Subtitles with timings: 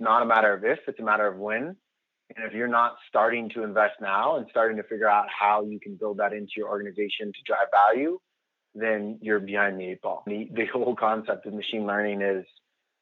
[0.00, 1.76] it's not a matter of if, it's a matter of when.
[2.34, 5.78] And if you're not starting to invest now and starting to figure out how you
[5.78, 8.18] can build that into your organization to drive value,
[8.74, 10.22] then you're behind the eight ball.
[10.26, 12.46] The, the whole concept of machine learning is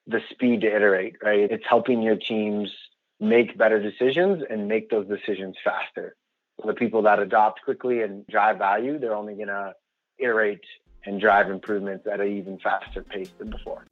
[0.08, 1.48] the speed to iterate, right?
[1.53, 2.72] It's helping your teams
[3.21, 6.17] make better decisions and make those decisions faster.
[6.60, 9.74] So the people that adopt quickly and drive value, they're only going to
[10.19, 10.65] iterate
[11.04, 13.87] and drive improvements at an even faster pace than before.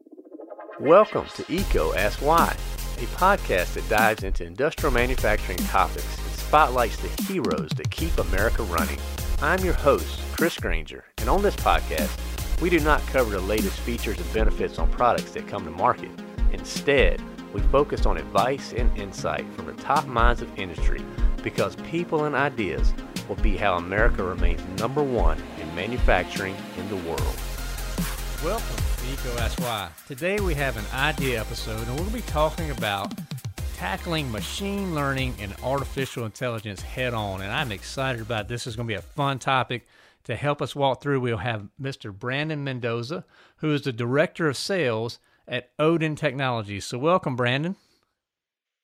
[0.81, 2.55] Welcome to EECO Ask Why,
[2.99, 8.63] a podcast that dives into industrial manufacturing topics and spotlights the heroes that keep America
[8.63, 8.99] running.
[9.43, 12.19] I'm your host, Chris Granger, and on this podcast,
[12.63, 16.11] we do not cover the latest features and benefits on products that come to market.
[16.53, 17.21] Instead,
[17.53, 21.05] we focus on advice and insight from the top minds of industry
[21.43, 22.95] because people and ideas
[23.29, 27.37] will be how America remains number one in manufacturing in the world.
[28.43, 29.89] Welcome Ask Why.
[30.09, 33.15] Today we have an idea episode and we're going to be talking about
[33.77, 37.41] tackling machine learning and artificial intelligence head on.
[37.41, 38.49] And I'm excited about.
[38.49, 39.87] This is going to be a fun topic.
[40.25, 42.13] To help us walk through, we'll have Mr.
[42.13, 43.25] Brandon Mendoza,
[43.59, 46.85] who is the Director of Sales at Oden Technologies.
[46.85, 47.77] So, welcome, Brandon.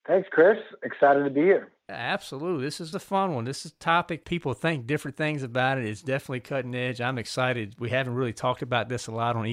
[0.07, 0.59] Thanks, Chris.
[0.84, 1.73] Excited to be here.
[1.93, 2.65] Absolutely.
[2.65, 3.45] This is the fun one.
[3.45, 5.85] This is a topic people think different things about it.
[5.85, 7.01] It's definitely cutting edge.
[7.01, 7.77] I'm excited.
[7.79, 9.47] We haven't really talked about this a lot on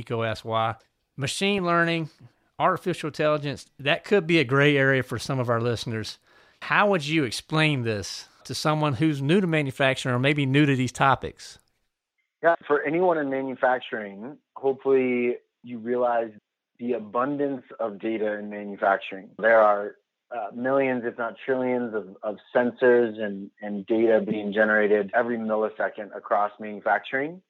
[0.43, 0.75] Why.
[1.17, 2.09] Machine learning,
[2.57, 6.17] artificial intelligence, that could be a gray area for some of our listeners.
[6.61, 10.75] How would you explain this to someone who's new to manufacturing or maybe new to
[10.75, 11.59] these topics?
[12.41, 16.31] Yeah, for anyone in manufacturing, hopefully you realize
[16.79, 19.29] the abundance of data in manufacturing.
[19.37, 19.95] There are
[20.31, 26.15] uh, millions, if not trillions, of, of sensors and, and data being generated every millisecond
[26.15, 27.41] across manufacturing.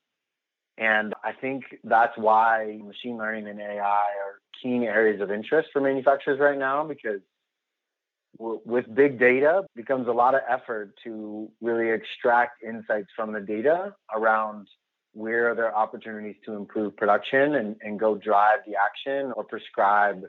[0.78, 5.82] And I think that's why machine learning and AI are keen areas of interest for
[5.82, 7.20] manufacturers right now because
[8.38, 13.94] with big data becomes a lot of effort to really extract insights from the data
[14.16, 14.68] around
[15.14, 20.24] where are there opportunities to improve production and, and go drive the action or prescribe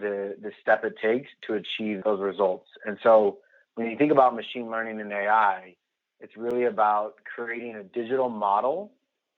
[0.00, 2.68] the, the step it takes to achieve those results.
[2.84, 3.38] And so
[3.74, 5.76] when you think about machine learning and AI,
[6.20, 8.92] it's really about creating a digital model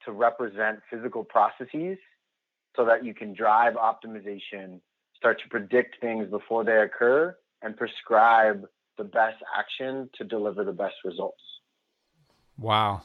[0.05, 1.97] to represent physical processes
[2.75, 4.79] so that you can drive optimization,
[5.15, 8.65] start to predict things before they occur, and prescribe
[8.97, 11.41] the best action to deliver the best results.
[12.57, 13.01] Wow.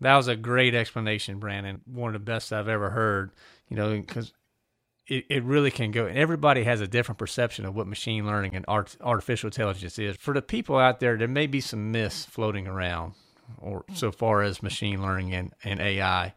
[0.00, 1.80] That was a great explanation, Brandon.
[1.86, 3.32] One of the best I've ever heard.
[3.68, 4.32] You know, because
[5.08, 6.06] it, it really can go.
[6.06, 10.16] And everybody has a different perception of what machine learning and art, artificial intelligence is.
[10.16, 13.14] For the people out there, there may be some myths floating around,
[13.58, 16.34] or so far as machine learning and, and AI.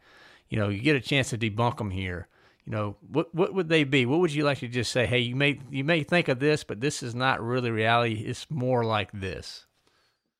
[0.49, 2.27] You know, you get a chance to debunk them here.
[2.65, 4.05] You know, what what would they be?
[4.05, 5.07] What would you like to just say?
[5.07, 8.23] Hey, you may you may think of this, but this is not really reality.
[8.25, 9.65] It's more like this.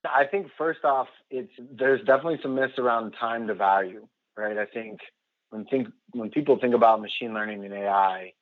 [0.05, 4.57] I think first off, it's there's definitely some myths around time to value, right?
[4.57, 4.99] I think
[5.51, 8.33] when think when people think about machine learning and AI,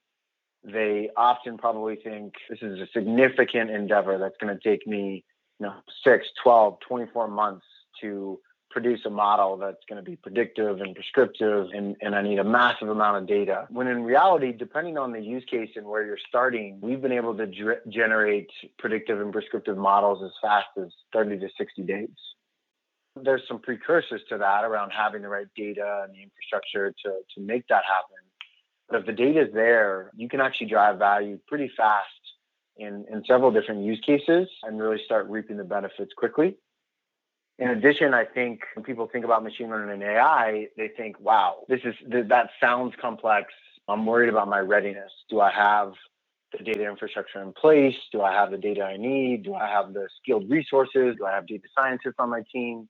[0.64, 5.26] they often probably think this is a significant endeavor that's going to take me,
[5.60, 7.66] you know, 6, 12, 24 months
[8.02, 12.38] to produce a model that's going to be predictive and prescriptive and, and I need
[12.38, 13.66] a massive amount of data.
[13.72, 17.36] When in reality, depending on the use case and where you're starting, we've been able
[17.38, 17.48] to
[17.88, 22.10] generate predictive and prescriptive models as fast as 30 to 60 days
[23.16, 27.42] there's some precursors to that around having the right data and the infrastructure to, to
[27.42, 28.18] make that happen.
[28.90, 32.06] But if the data is there, you can actually drive value pretty fast
[32.78, 36.58] in, in several different use cases and really start reaping the benefits quickly.
[37.60, 41.66] In addition, I think when people think about machine learning and AI, they think, wow,
[41.68, 43.54] this is that sounds complex.
[43.88, 45.12] I'm worried about my readiness.
[45.30, 45.92] Do I have
[46.58, 47.96] the data infrastructure in place?
[48.12, 49.44] Do I have the data I need?
[49.44, 51.16] Do I have the skilled resources?
[51.18, 52.88] Do I have data scientists on my team?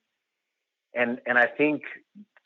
[0.94, 1.84] And and I think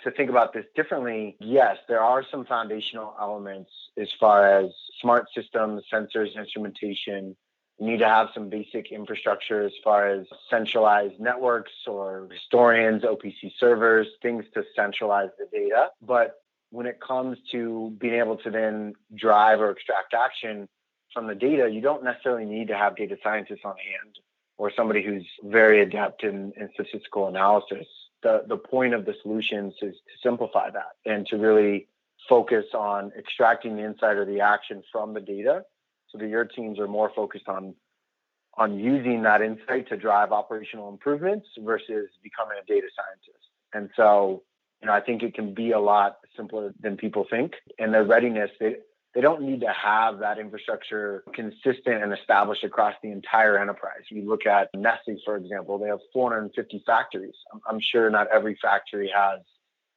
[0.04, 4.72] to think about this differently, yes, there are some foundational elements as far as
[5.02, 7.36] smart systems, sensors, instrumentation.
[7.80, 13.54] You need to have some basic infrastructure as far as centralized networks or historians, OPC
[13.58, 15.88] servers, things to centralize the data.
[16.02, 16.36] But
[16.70, 20.68] when it comes to being able to then drive or extract action
[21.14, 24.16] from the data, you don't necessarily need to have data scientists on hand
[24.58, 27.88] or somebody who's very adept in, in statistical analysis
[28.24, 31.88] the, the point of the solutions is to simplify that and to really
[32.28, 35.64] focus on extracting the insight or the action from the data
[36.10, 37.76] so that your teams are more focused on
[38.56, 43.48] on using that insight to drive operational improvements versus becoming a data scientist.
[43.74, 44.44] And so,
[44.80, 47.54] you know, I think it can be a lot simpler than people think.
[47.80, 48.76] And their readiness, they,
[49.14, 54.02] they don't need to have that infrastructure consistent and established across the entire enterprise.
[54.10, 57.36] You look at Nestle, for example, they have 450 factories.
[57.68, 59.40] I'm, sure not every factory has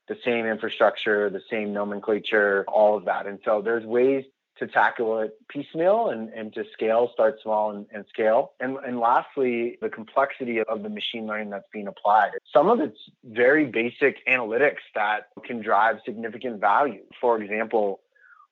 [0.08, 3.26] the same infrastructure, the same nomenclature, all of that.
[3.26, 4.24] And so there's ways
[4.58, 8.52] to tackle it piecemeal and, and to scale, start small and, and scale.
[8.60, 12.30] And, and lastly, the complexity of the machine learning that's being applied.
[12.52, 17.02] Some of it's very basic analytics that can drive significant value.
[17.20, 18.00] For example,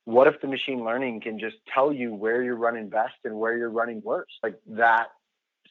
[0.05, 3.57] what if the machine learning can just tell you where you're running best and where
[3.57, 4.31] you're running worse?
[4.43, 5.09] Like that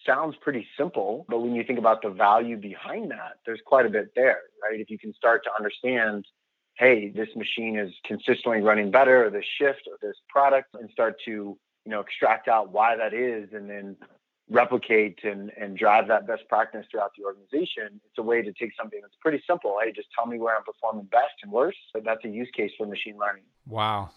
[0.06, 3.89] sounds pretty simple, but when you think about the value behind that, there's quite a
[3.89, 4.80] bit there, right?
[4.80, 6.25] If you can start to understand
[6.77, 11.15] hey, this machine is consistently running better, or this shift, or this product, and start
[11.25, 13.95] to you know extract out why that is, and then
[14.50, 18.00] replicate and, and drive that best practice throughout the organization.
[18.06, 19.77] It's a way to take something that's pretty simple.
[19.81, 21.75] Hey, just tell me where I'm performing best and worse.
[21.94, 23.44] But that's a use case for machine learning.
[23.68, 24.12] Wow.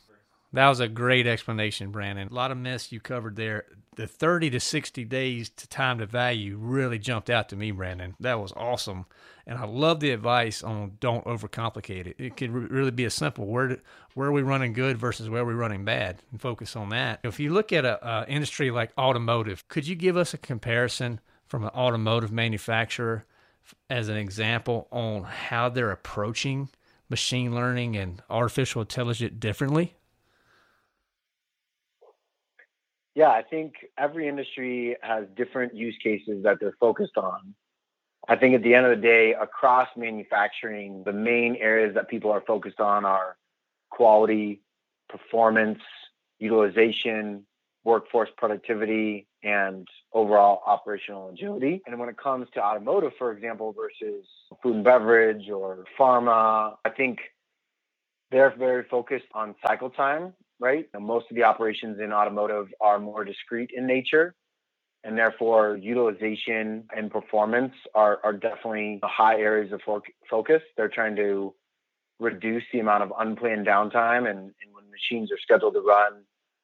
[0.57, 2.29] That was a great explanation, Brandon.
[2.29, 3.67] A lot of myths you covered there.
[3.97, 8.15] The 30 to 60 days to time to value really jumped out to me, Brandon.
[8.21, 9.05] That was awesome.
[9.47, 12.17] And I love the advice on don't overcomplicate it.
[12.19, 13.77] It could really be a simple where
[14.15, 17.21] where are we running good versus where are we running bad and focus on that.
[17.23, 21.65] If you look at an industry like automotive, could you give us a comparison from
[21.65, 23.27] an automotive manufacturer
[23.91, 26.71] as an example on how they're approaching
[27.11, 29.97] machine learning and artificial intelligence differently?
[33.17, 37.55] Yeah, I think every industry has different use cases that they're focused on.
[38.29, 42.31] I think at the end of the day, across manufacturing, the main areas that people
[42.31, 43.39] are focused on are
[43.89, 44.61] quality,
[45.09, 45.79] performance,
[46.39, 47.47] utilization,
[47.85, 51.81] workforce productivity, and overall operational agility.
[51.87, 54.27] And when it comes to automotive, for example, versus
[54.63, 57.21] food and beverage or pharma, I think
[58.31, 60.87] they're very focused on cycle time right?
[60.99, 64.35] Most of the operations in automotive are more discrete in nature,
[65.05, 69.81] and therefore utilization and performance are, are definitely high areas of
[70.29, 70.63] focus.
[70.77, 71.55] They're trying to
[72.19, 76.23] reduce the amount of unplanned downtime, and, and when machines are scheduled to run,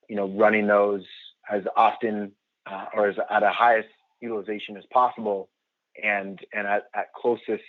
[0.09, 1.05] you know, running those
[1.51, 2.33] as often
[2.67, 3.89] uh, or as at a highest
[4.21, 5.51] utilization as possible,
[6.03, 7.63] and and at, at closest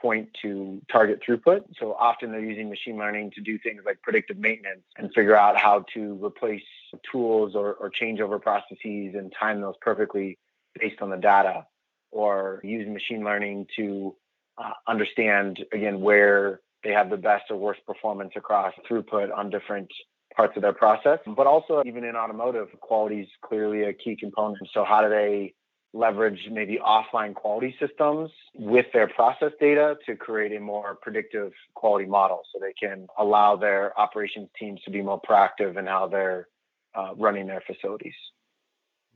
[0.00, 1.62] point to target throughput.
[1.78, 5.56] So often they're using machine learning to do things like predictive maintenance and figure out
[5.56, 6.62] how to replace
[7.10, 10.38] tools or, or change over processes and time those perfectly
[10.78, 11.66] based on the data,
[12.10, 14.14] or using machine learning to
[14.58, 19.90] uh, understand, again, where they have the best or worst performance across throughput on different
[20.36, 21.18] parts of their process.
[21.26, 24.68] But also, even in automotive, quality is clearly a key component.
[24.72, 25.54] So, how do they
[25.94, 32.06] leverage maybe offline quality systems with their process data to create a more predictive quality
[32.06, 36.48] model so they can allow their operations teams to be more proactive in how they're
[36.94, 38.14] uh, running their facilities.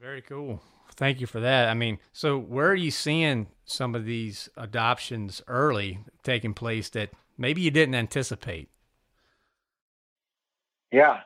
[0.00, 0.62] Very cool.
[0.94, 1.68] Thank you for that.
[1.68, 7.10] I mean, so where are you seeing some of these adoptions early taking place that
[7.38, 8.68] maybe you didn't anticipate?
[10.90, 11.20] Yeah.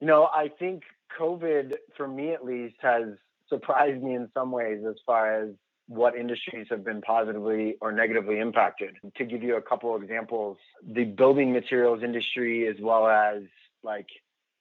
[0.00, 0.82] You know, I think
[1.18, 3.04] COVID, for me at least, has
[3.52, 5.50] surprised me in some ways as far as
[5.86, 8.94] what industries have been positively or negatively impacted.
[9.16, 10.56] To give you a couple of examples,
[10.86, 13.42] the building materials industry, as well as
[13.82, 14.06] like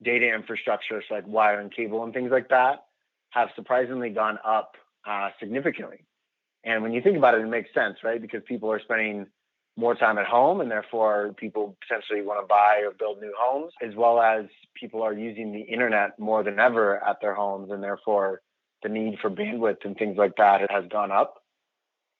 [0.04, 2.84] data infrastructure, so like wire and cable and things like that,
[3.30, 4.76] have surprisingly gone up
[5.08, 6.04] uh, significantly.
[6.64, 8.22] And when you think about it, it makes sense, right?
[8.22, 9.28] Because people are spending
[9.78, 13.72] more time at home and therefore people potentially want to buy or build new homes,
[13.82, 14.46] as well as
[14.76, 18.42] people are using the internet more than ever at their homes and therefore
[18.84, 21.36] the need for bandwidth and things like that has gone up.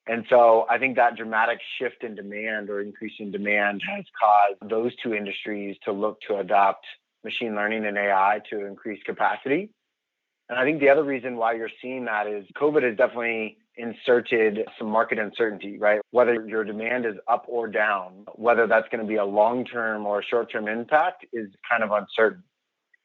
[0.06, 4.70] And so I think that dramatic shift in demand or increase in demand has caused
[4.70, 6.84] those two industries to look to adopt
[7.24, 9.70] machine learning and AI to increase capacity.
[10.48, 14.60] And I think the other reason why you're seeing that is COVID has definitely inserted
[14.78, 16.00] some market uncertainty, right?
[16.10, 20.04] Whether your demand is up or down, whether that's going to be a long term
[20.04, 22.42] or short term impact is kind of uncertain.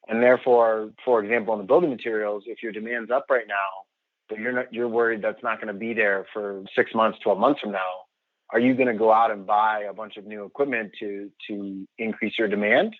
[0.07, 3.85] And therefore, for example, in the building materials, if your demand's up right now,
[4.29, 7.39] but you're not you're worried that's not going to be there for six months, 12
[7.39, 8.05] months from now,
[8.51, 11.87] are you going to go out and buy a bunch of new equipment to to
[11.97, 12.95] increase your demand?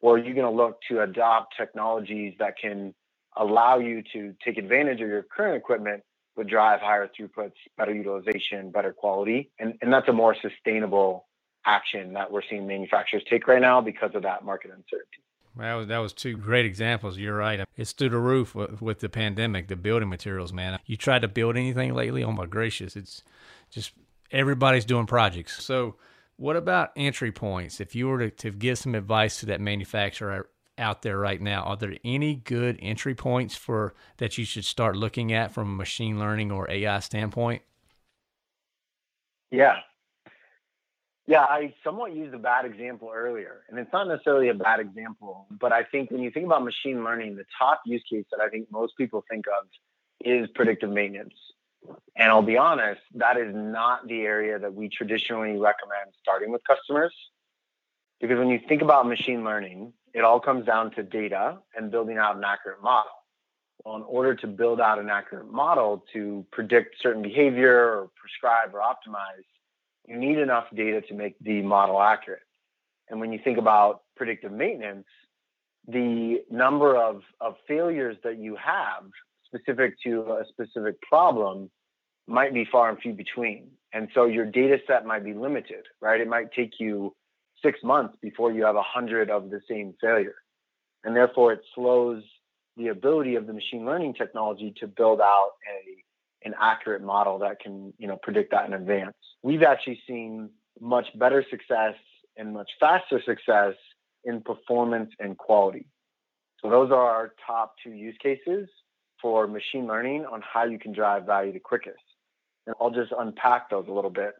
[0.00, 2.94] Or are you going to look to adopt technologies that can
[3.36, 6.02] allow you to take advantage of your current equipment
[6.36, 9.50] but drive higher throughputs, better utilization, better quality?
[9.58, 11.26] And, and that's a more sustainable
[11.64, 15.22] action that we're seeing manufacturers take right now because of that market uncertainty.
[15.56, 17.18] That was that was two great examples.
[17.18, 17.66] You're right.
[17.76, 19.68] It's through the roof with, with, the pandemic.
[19.68, 20.78] The building materials, man.
[20.86, 22.24] You tried to build anything lately?
[22.24, 22.96] Oh my gracious!
[22.96, 23.22] It's
[23.70, 23.92] just
[24.30, 25.62] everybody's doing projects.
[25.62, 25.96] So,
[26.36, 27.80] what about entry points?
[27.80, 31.62] If you were to, to give some advice to that manufacturer out there right now,
[31.64, 35.76] are there any good entry points for that you should start looking at from a
[35.76, 37.62] machine learning or AI standpoint?
[39.50, 39.80] Yeah.
[41.32, 45.46] Yeah, I somewhat used a bad example earlier, and it's not necessarily a bad example,
[45.50, 48.50] but I think when you think about machine learning, the top use case that I
[48.50, 49.66] think most people think of
[50.22, 51.32] is predictive maintenance.
[52.18, 56.60] And I'll be honest, that is not the area that we traditionally recommend starting with
[56.64, 57.14] customers.
[58.20, 62.18] Because when you think about machine learning, it all comes down to data and building
[62.18, 63.10] out an accurate model.
[63.86, 68.74] Well, in order to build out an accurate model to predict certain behavior or prescribe
[68.74, 69.46] or optimize,
[70.06, 72.42] you need enough data to make the model accurate.
[73.08, 75.06] And when you think about predictive maintenance,
[75.86, 79.04] the number of, of failures that you have
[79.46, 81.70] specific to a specific problem
[82.26, 83.68] might be far and few between.
[83.92, 86.20] And so your data set might be limited, right?
[86.20, 87.14] It might take you
[87.62, 90.36] six months before you have a hundred of the same failure.
[91.04, 92.22] And therefore it slows
[92.76, 96.02] the ability of the machine learning technology to build out a
[96.44, 99.14] an accurate model that can, you know, predict that in advance.
[99.42, 101.94] We've actually seen much better success
[102.36, 103.74] and much faster success
[104.24, 105.86] in performance and quality.
[106.60, 108.68] So those are our top two use cases
[109.20, 112.02] for machine learning on how you can drive value the quickest.
[112.66, 114.34] And I'll just unpack those a little bit.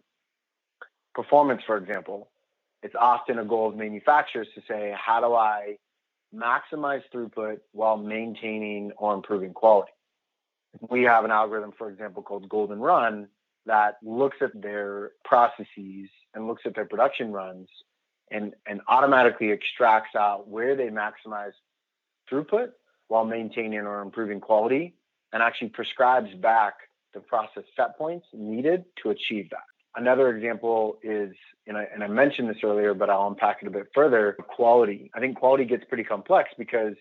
[1.15, 2.31] Performance, for example,
[2.83, 5.77] it's often a goal of manufacturers to say, how do I
[6.35, 9.93] maximize throughput while maintaining or improving quality?
[10.81, 13.29] We have an algorithm, for example, called Golden Run
[13.67, 17.69] that looks at their processes and looks at their production runs
[18.31, 21.53] and, and automatically extracts out where they maximize
[22.31, 22.71] throughput
[23.09, 24.95] while maintaining or improving quality
[25.33, 26.75] and actually prescribes back
[27.15, 29.61] the process set points needed to achieve that.
[29.95, 31.35] Another example is,
[31.67, 35.11] and I, and I mentioned this earlier, but I'll unpack it a bit further quality.
[35.15, 36.95] I think quality gets pretty complex because,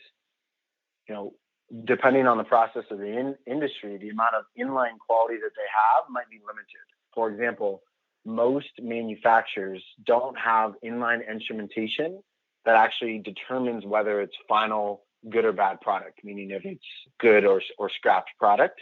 [1.07, 1.33] you know,
[1.85, 5.69] depending on the process of the in- industry, the amount of inline quality that they
[5.73, 6.85] have might be limited.
[7.13, 7.81] For example,
[8.25, 12.21] most manufacturers don't have inline instrumentation
[12.65, 16.83] that actually determines whether it's final good or bad product, meaning if it's
[17.19, 18.81] good or, or scrapped product.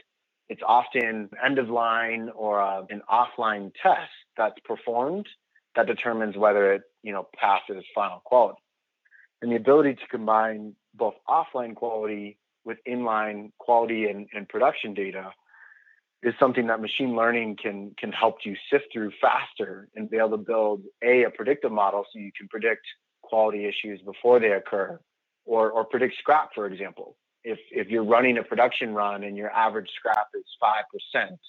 [0.49, 5.27] It's often end of line or uh, an offline test that's performed
[5.75, 8.59] that determines whether it, you know, passes final quality.
[9.41, 12.37] And the ability to combine both offline quality
[12.69, 15.31] with inline quality and, and production data
[16.21, 20.31] is something that machine learning can can help you sift through faster and be able
[20.31, 22.85] to build a a predictive model so you can predict
[23.23, 24.99] quality issues before they occur
[25.45, 27.17] or or predict scrap for example.
[27.43, 31.39] If if you're running a production run and your average scrap is five percent,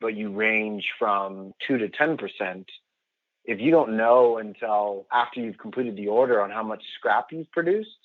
[0.00, 2.66] but you range from two to ten percent,
[3.44, 7.50] if you don't know until after you've completed the order on how much scrap you've
[7.50, 8.03] produced,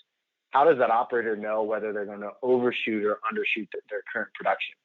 [0.52, 4.76] how does that operator know whether they're going to overshoot or undershoot their current production?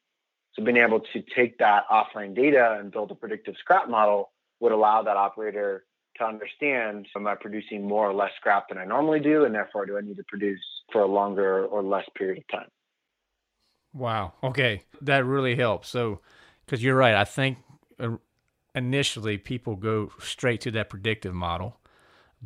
[0.54, 4.30] So being able to take that offline data and build a predictive scrap model
[4.60, 5.84] would allow that operator
[6.18, 9.84] to understand am I producing more or less scrap than I normally do, and therefore
[9.84, 10.60] do I need to produce
[10.92, 12.68] for a longer or less period of time.
[13.92, 14.34] Wow.
[14.42, 15.88] Okay, that really helps.
[15.88, 16.20] So,
[16.64, 17.58] because you're right, I think
[17.98, 18.16] uh,
[18.74, 21.78] initially people go straight to that predictive model,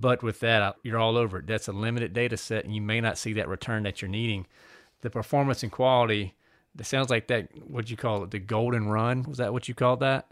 [0.01, 1.47] but with that, you're all over it.
[1.47, 4.47] That's a limited data set, and you may not see that return that you're needing.
[5.01, 6.35] The performance and quality.
[6.75, 7.49] That sounds like that.
[7.69, 8.31] What you call it?
[8.31, 9.25] The golden run.
[9.25, 10.29] Was that what you called that?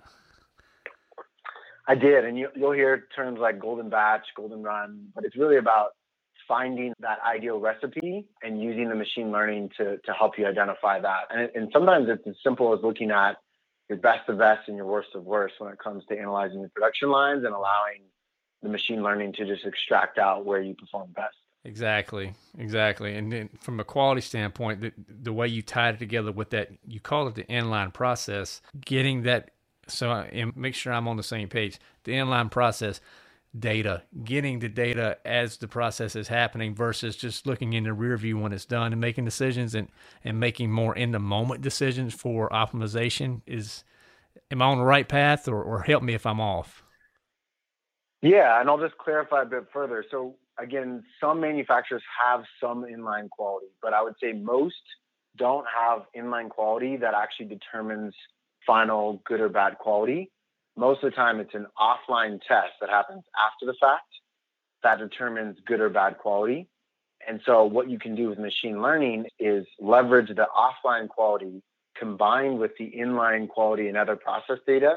[1.88, 5.56] I did, and you, will hear terms like golden batch, golden run, but it's really
[5.56, 5.90] about
[6.48, 11.22] finding that ideal recipe and using the machine learning to to help you identify that.
[11.30, 13.36] And, and sometimes it's as simple as looking at
[13.88, 16.68] your best of best and your worst of worst when it comes to analyzing the
[16.68, 18.02] production lines and allowing
[18.66, 21.36] the machine learning to just extract out where you perform best.
[21.64, 23.16] Exactly, exactly.
[23.16, 24.92] And then from a quality standpoint, the,
[25.22, 29.22] the way you tied it together with that, you call it the inline process, getting
[29.22, 29.50] that
[29.88, 31.78] so and make sure I'm on the same page.
[32.04, 33.00] The inline process
[33.58, 38.16] data, getting the data as the process is happening versus just looking in the rear
[38.16, 39.88] view when it's done and making decisions and,
[40.24, 43.84] and making more in the moment decisions for optimization is
[44.50, 46.82] am I on the right path or, or help me if I'm off?
[48.22, 50.04] Yeah, and I'll just clarify a bit further.
[50.10, 54.74] So again, some manufacturers have some inline quality, but I would say most
[55.36, 58.14] don't have inline quality that actually determines
[58.66, 60.30] final good or bad quality.
[60.76, 64.08] Most of the time, it's an offline test that happens after the fact
[64.82, 66.68] that determines good or bad quality.
[67.26, 71.62] And so, what you can do with machine learning is leverage the offline quality
[71.98, 74.96] combined with the inline quality and other process data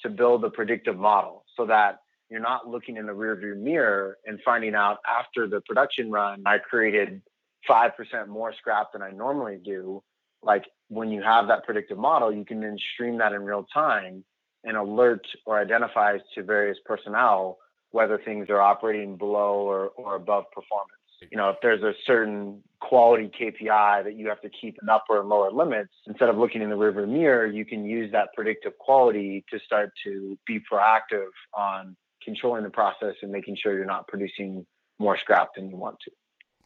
[0.00, 4.40] to build a predictive model so that you're not looking in the rearview mirror and
[4.44, 7.22] finding out after the production run, I created
[7.68, 10.02] 5% more scrap than I normally do.
[10.42, 14.24] Like when you have that predictive model, you can then stream that in real time
[14.64, 17.58] and alert or identify to various personnel
[17.90, 20.90] whether things are operating below or, or above performance.
[21.30, 25.20] You know, if there's a certain quality KPI that you have to keep in upper
[25.20, 28.76] and lower limits, instead of looking in the rearview mirror, you can use that predictive
[28.78, 34.06] quality to start to be proactive on controlling the process and making sure you're not
[34.06, 34.66] producing
[34.98, 36.10] more scrap than you want to.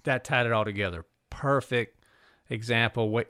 [0.02, 1.04] That tied it all together.
[1.30, 2.04] Perfect
[2.48, 3.10] example.
[3.10, 3.28] Wait,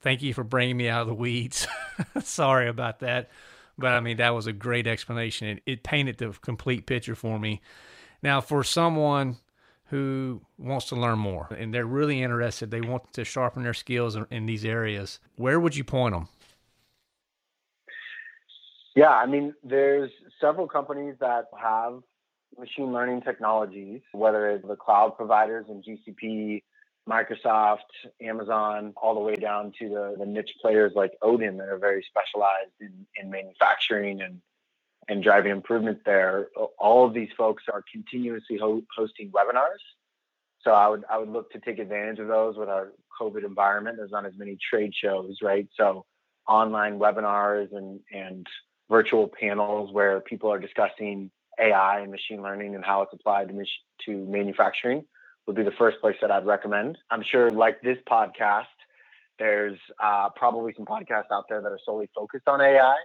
[0.00, 1.68] thank you for bringing me out of the weeds.
[2.22, 3.30] Sorry about that.
[3.78, 5.48] But I mean, that was a great explanation.
[5.48, 7.60] It, it painted the complete picture for me.
[8.22, 9.36] Now, for someone
[9.90, 14.16] who wants to learn more and they're really interested, they want to sharpen their skills
[14.16, 16.28] in, in these areas, where would you point them?
[18.96, 22.00] Yeah, I mean, there's several companies that have
[22.58, 26.64] machine learning technologies, whether it's the cloud providers and GCP,
[27.08, 27.80] Microsoft,
[28.22, 32.06] Amazon, all the way down to the, the niche players like Oden that are very
[32.08, 34.42] specialized in, in manufacturing and,
[35.08, 36.48] and driving improvements there.
[36.78, 39.82] All of these folks are continuously ho- hosting webinars.
[40.62, 43.98] So I would I would look to take advantage of those with our COVID environment.
[43.98, 45.68] There's not as many trade shows, right?
[45.76, 46.06] So
[46.48, 48.46] online webinars and and
[48.90, 53.54] virtual panels where people are discussing AI and machine learning and how it's applied to,
[53.54, 53.66] mach-
[54.06, 55.04] to manufacturing
[55.46, 56.98] would be the first place that I'd recommend.
[57.10, 58.64] I'm sure, like this podcast,
[59.38, 62.96] there's uh, probably some podcasts out there that are solely focused on AI.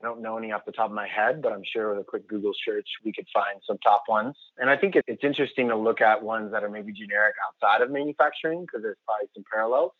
[0.00, 2.04] I don't know any off the top of my head, but I'm sure with a
[2.04, 4.36] quick Google search, we could find some top ones.
[4.58, 7.90] And I think it's interesting to look at ones that are maybe generic outside of
[7.90, 9.92] manufacturing because there's probably some parallels,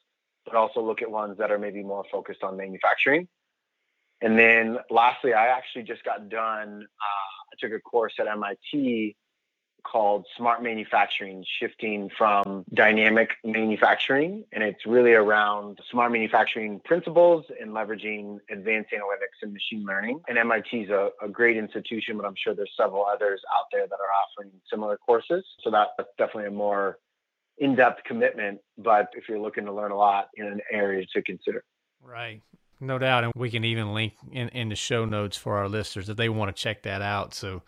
[0.45, 3.27] but also look at ones that are maybe more focused on manufacturing.
[4.21, 9.17] And then lastly, I actually just got done, uh, I took a course at MIT
[9.85, 14.45] called Smart Manufacturing, shifting from dynamic manufacturing.
[14.53, 20.21] And it's really around smart manufacturing principles and leveraging advanced analytics and machine learning.
[20.29, 23.87] And MIT is a, a great institution, but I'm sure there's several others out there
[23.87, 25.45] that are offering similar courses.
[25.63, 26.99] So that's definitely a more
[27.59, 28.61] in depth commitment.
[28.77, 31.65] But if you're looking to learn a lot in an area to consider.
[32.03, 32.43] Right.
[32.81, 33.25] No doubt.
[33.25, 36.29] And we can even link in, in the show notes for our listeners if they
[36.29, 37.35] want to check that out.
[37.35, 37.63] So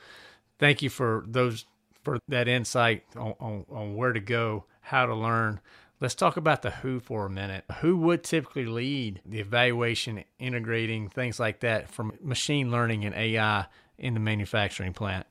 [0.59, 1.66] thank you for those
[2.03, 5.61] for that insight on, on, on where to go, how to learn.
[6.01, 7.64] Let's talk about the who for a minute.
[7.81, 13.66] Who would typically lead the evaluation, integrating things like that from machine learning and AI
[13.99, 15.27] in the manufacturing plant?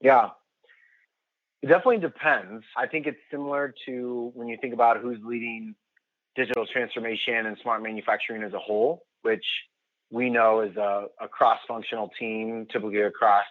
[0.00, 0.28] Yeah,
[1.62, 2.62] it definitely depends.
[2.76, 5.74] I think it's similar to when you think about who's leading
[6.36, 9.44] digital transformation and smart manufacturing as a whole, which
[10.10, 13.46] we know is a, a cross functional team, typically across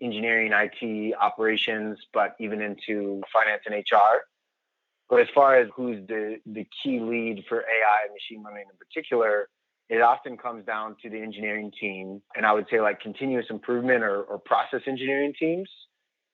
[0.00, 4.24] engineering, IT, operations, but even into finance and HR.
[5.08, 8.76] But as far as who's the, the key lead for AI and machine learning in
[8.76, 9.48] particular,
[9.88, 12.20] it often comes down to the engineering team.
[12.34, 15.70] And I would say like continuous improvement or, or process engineering teams,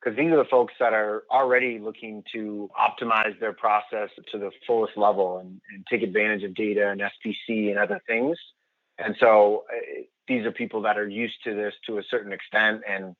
[0.03, 4.51] because these are the folks that are already looking to optimize their process to the
[4.67, 8.37] fullest level and, and take advantage of data and SPC and other things.
[8.99, 12.83] And so uh, these are people that are used to this to a certain extent
[12.89, 13.15] and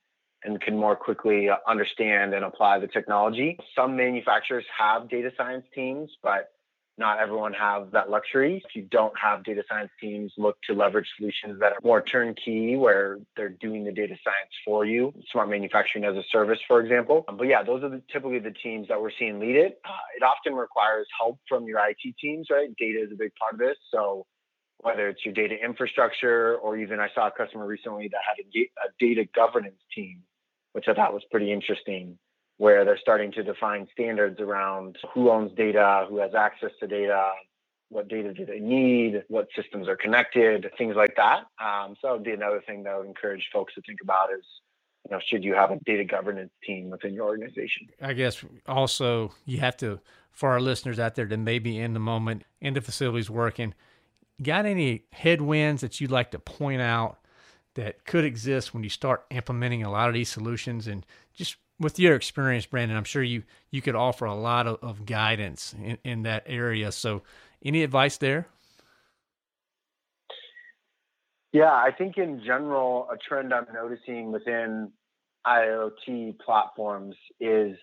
[0.45, 3.57] and can more quickly uh, understand and apply the technology.
[3.77, 6.51] Some manufacturers have data science teams, but
[6.99, 8.63] not everyone have that luxury.
[8.65, 12.77] If you don't have data science teams, look to leverage solutions that are more turnkey,
[12.77, 15.13] where they're doing the data science for you.
[15.31, 17.25] Smart manufacturing as a service, for example.
[17.27, 19.81] But yeah, those are the, typically the teams that we're seeing lead it.
[19.85, 22.69] Uh, it often requires help from your IT teams, right?
[22.77, 23.77] Data is a big part of this.
[23.91, 24.27] So
[24.79, 28.61] whether it's your data infrastructure or even I saw a customer recently that had a,
[28.61, 30.23] a data governance team
[30.73, 32.19] which I thought was pretty interesting,
[32.59, 37.31] where they're starting to define standards around who owns data, who has access to data,
[37.89, 41.45] what data do they need, what systems are connected, things like that.
[41.63, 44.31] Um, so that would be another thing that I would encourage folks to think about
[44.33, 44.45] is,
[45.05, 47.89] you know, should you have a data governance team within your organization?
[48.01, 51.93] I guess also you have to, for our listeners out there that may be in
[51.93, 53.75] the moment, in the facilities working,
[54.43, 57.19] got any headwinds that you'd like to point out
[57.75, 61.99] that could exist when you start implementing a lot of these solutions and just with
[61.99, 65.99] your experience brandon i'm sure you you could offer a lot of, of guidance in,
[66.05, 66.93] in that area.
[66.93, 67.23] So
[67.65, 68.47] any advice there?
[71.53, 74.91] Yeah i think in general a trend i'm noticing within
[75.47, 77.77] iot platforms is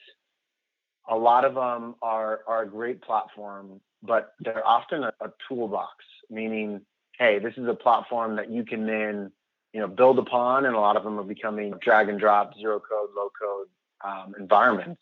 [1.09, 5.93] a lot of them are are a great platform but they're often a, a toolbox
[6.29, 6.81] meaning
[7.17, 9.31] hey this is a platform that you can then
[9.71, 12.79] you know, build upon, and a lot of them are becoming drag and drop, zero
[12.79, 13.67] code, low code
[14.05, 15.01] um, environments.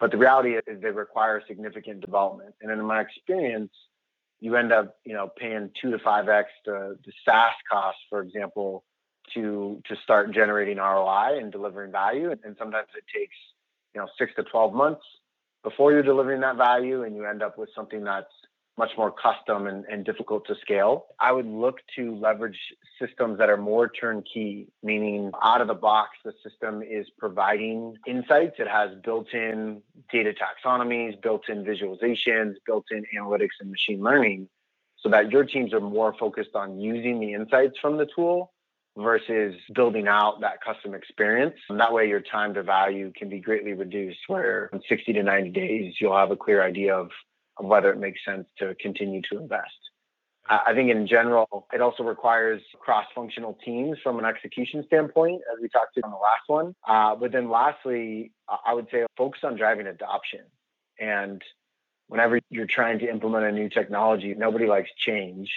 [0.00, 2.54] But the reality is they require significant development.
[2.60, 3.72] And in my experience,
[4.40, 8.20] you end up, you know, paying two to five x the, the SaaS cost, for
[8.20, 8.84] example,
[9.34, 12.32] to to start generating ROI and delivering value.
[12.32, 13.36] And sometimes it takes,
[13.94, 15.02] you know, six to twelve months
[15.62, 18.32] before you're delivering that value, and you end up with something that's
[18.78, 21.06] much more custom and, and, difficult to scale.
[21.20, 22.58] I would look to leverage
[22.98, 28.56] systems that are more turnkey, meaning out of the box, the system is providing insights.
[28.58, 34.48] It has built in data taxonomies, built in visualizations, built in analytics and machine learning,
[34.98, 38.52] so that your teams are more focused on using the insights from the tool
[38.96, 41.56] versus building out that custom experience.
[41.68, 45.22] And that way, your time to value can be greatly reduced, where in 60 to
[45.22, 47.10] 90 days, you'll have a clear idea of
[47.58, 49.70] of whether it makes sense to continue to invest.
[50.48, 55.68] I think in general, it also requires cross-functional teams from an execution standpoint, as we
[55.68, 56.74] talked about on the last one.
[56.86, 58.32] Uh, but then lastly,
[58.66, 60.40] I would say focus on driving adoption.
[60.98, 61.40] And
[62.08, 65.48] whenever you're trying to implement a new technology, nobody likes change.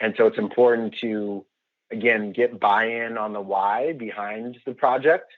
[0.00, 1.46] And so it's important to,
[1.90, 5.32] again, get buy-in on the why behind the project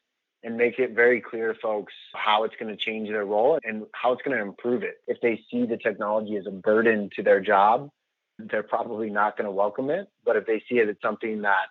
[0.44, 3.87] and make it very clear to folks how it's going to change their role and
[3.92, 4.96] how it's going to improve it.
[5.07, 7.90] If they see the technology as a burden to their job,
[8.38, 10.09] they're probably not going to welcome it.
[10.24, 11.68] But if they see it as something that,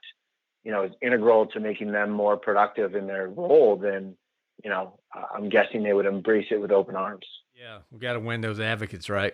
[0.63, 4.15] you know, is integral to making them more productive in their role, then,
[4.63, 7.25] you know, I'm guessing they would embrace it with open arms.
[7.53, 9.34] Yeah, we got to win those advocates, right?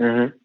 [0.00, 0.36] Mm-hmm.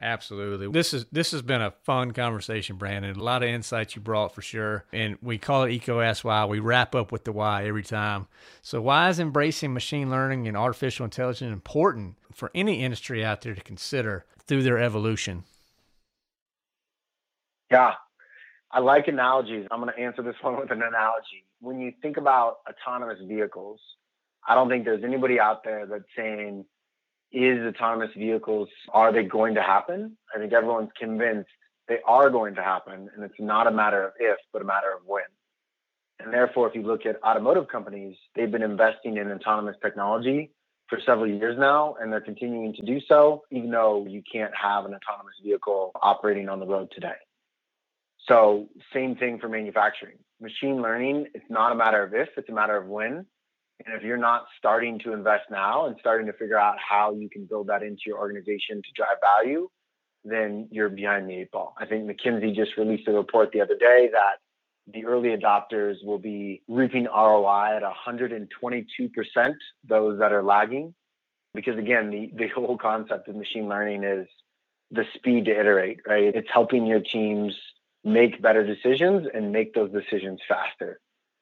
[0.00, 0.68] Absolutely.
[0.68, 3.16] This is this has been a fun conversation, Brandon.
[3.16, 4.84] A lot of insights you brought for sure.
[4.92, 6.44] And we call it EECO Ask Why.
[6.44, 8.26] We wrap up with the why every time.
[8.62, 13.54] So why is embracing machine learning and artificial intelligence important for any industry out there
[13.54, 15.44] to consider through their evolution?
[17.70, 17.94] Yeah.
[18.70, 19.66] I like analogies.
[19.70, 21.44] I'm going to answer this one with an analogy.
[21.60, 23.80] When you think about autonomous vehicles,
[24.46, 26.64] I don't think there's anybody out there that's saying
[27.34, 30.16] is autonomous vehicles, are they going to happen?
[30.34, 31.50] I think everyone's convinced
[31.88, 33.10] they are going to happen.
[33.14, 35.24] And it's not a matter of if, but a matter of when.
[36.20, 40.52] And therefore, if you look at automotive companies, they've been investing in autonomous technology
[40.88, 44.84] for several years now, and they're continuing to do so, even though you can't have
[44.84, 47.14] an autonomous vehicle operating on the road today.
[48.28, 50.16] So, same thing for manufacturing.
[50.40, 53.26] Machine learning, it's not a matter of if, it's a matter of when.
[53.84, 57.28] And if you're not starting to invest now and starting to figure out how you
[57.28, 59.68] can build that into your organization to drive value,
[60.24, 61.74] then you're behind the eight ball.
[61.78, 64.36] I think McKinsey just released a report the other day that
[64.92, 68.48] the early adopters will be reaping ROI at 122%,
[69.88, 70.94] those that are lagging.
[71.52, 74.26] Because again, the, the whole concept of machine learning is
[74.90, 76.34] the speed to iterate, right?
[76.34, 77.54] It's helping your teams
[78.02, 81.00] make better decisions and make those decisions faster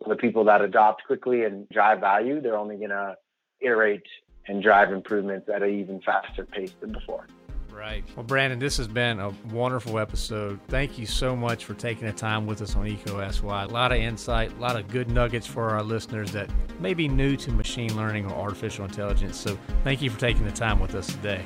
[0.09, 3.17] the people that adopt quickly and drive value, they're only going to
[3.61, 4.03] iterate
[4.49, 7.27] and drive improvements at an even faster pace than before.
[7.73, 8.05] Right.
[8.15, 10.61] Well, Brandon, this has been a wonderful episode.
[10.69, 13.93] Thank you so much for taking the time with us on EECO Ask A lot
[13.93, 17.51] of insight, a lot of good nuggets for our listeners that may be new to
[17.51, 19.37] machine learning or artificial intelligence.
[19.37, 21.45] So thank you for taking the time with us today.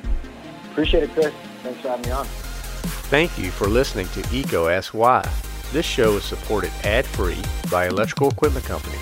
[0.71, 1.33] Appreciate it, Chris.
[1.63, 2.25] Thanks for having me on.
[3.09, 5.27] Thank you for listening to EECO Ask Why.
[5.71, 8.97] This show is supported ad-free by Electrical Equipment Company.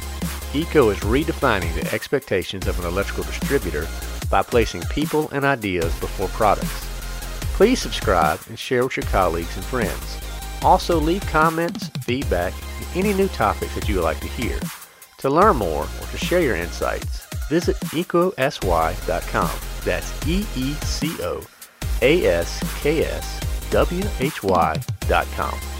[0.53, 3.87] EECO is redefining the expectations of an electrical distributor
[4.31, 6.85] by placing people and ideas before products.
[7.53, 10.19] Please subscribe and share with your colleagues and friends.
[10.63, 14.59] Also leave comments, feedback, and any new topics that you would like to hear.
[15.19, 19.51] To learn more or to share your insights, visit eecoaskswhy.com.
[19.83, 21.43] That's E-E-C-O
[22.01, 24.75] A-S-K-S W-H-Y
[25.07, 25.74] dot com.